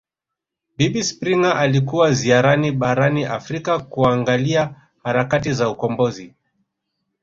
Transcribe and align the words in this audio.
Bibi 0.77 1.03
Springer 1.03 1.57
alikuwa 1.57 2.11
ziarani 2.11 2.71
barani 2.71 3.25
Afrika 3.25 3.79
kuangalia 3.79 4.75
harakati 5.03 5.53
za 5.53 5.69
ukombozi 5.69 6.35